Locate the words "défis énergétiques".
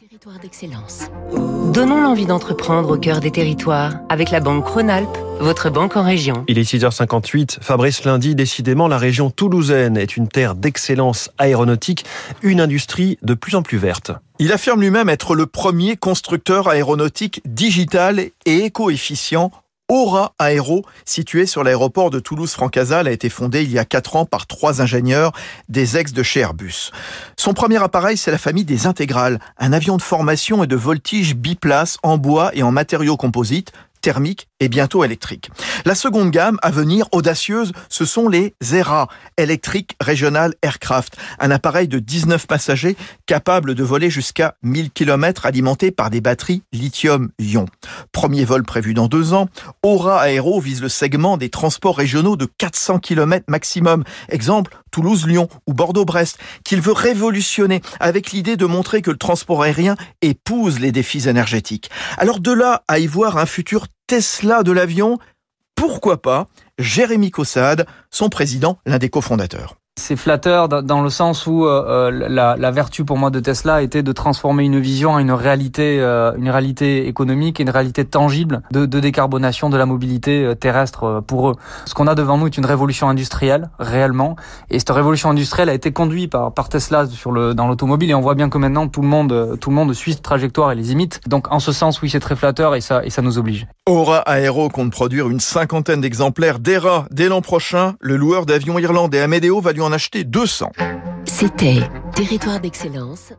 60.92-61.90